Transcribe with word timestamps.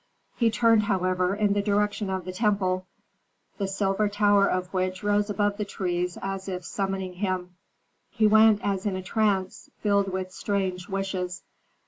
He 0.35 0.49
turned, 0.49 0.81
however, 0.85 1.35
in 1.35 1.53
the 1.53 1.61
direction 1.61 2.09
of 2.09 2.25
the 2.25 2.31
temple, 2.31 2.87
the 3.59 3.67
silver 3.67 4.09
tower 4.09 4.47
of 4.49 4.73
which 4.73 5.03
rose 5.03 5.29
above 5.29 5.57
the 5.57 5.63
trees 5.63 6.17
as 6.23 6.49
if 6.49 6.65
summoning 6.65 7.13
him. 7.13 7.55
He 8.09 8.25
went 8.25 8.61
as 8.63 8.87
in 8.87 8.95
a 8.95 9.03
trance, 9.03 9.69
filled 9.83 10.11
with 10.11 10.31
strange 10.31 10.89
wishes. 10.89 11.43